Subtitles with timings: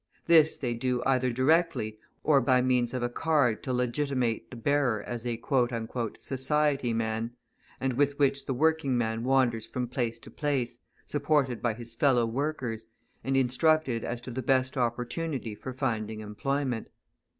[0.25, 5.03] This they do either directly or by means of a card to legitimate the bearer
[5.03, 5.39] as a
[6.17, 7.33] "society man,"
[7.79, 12.25] and with which the working man wanders from place to place, supported by his fellow
[12.25, 12.87] workers,
[13.23, 16.87] and instructed as to the best opportunity for finding employment.